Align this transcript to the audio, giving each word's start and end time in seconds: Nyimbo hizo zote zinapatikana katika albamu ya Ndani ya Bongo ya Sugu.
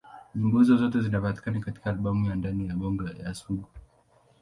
Nyimbo 0.35 0.59
hizo 0.59 0.77
zote 0.77 0.99
zinapatikana 1.01 1.59
katika 1.59 1.89
albamu 1.89 2.29
ya 2.29 2.35
Ndani 2.35 2.67
ya 2.67 2.75
Bongo 2.75 3.07
ya 3.09 3.33
Sugu. 3.33 3.65